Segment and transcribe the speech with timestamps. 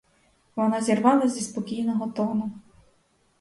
[0.55, 2.51] Вона зірвалась зі спокійного тону.